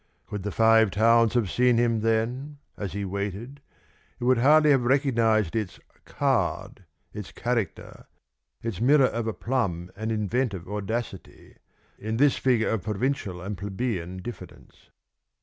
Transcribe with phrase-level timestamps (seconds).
[0.25, 3.61] Could the Five Towns have seen him then, as he waited,
[4.19, 8.07] it would hardly have recognised its "card," its character,
[8.63, 11.55] its mirror of aplomb and inventive audacity,
[11.99, 14.89] in this figure of provincial and plebeian diffidence.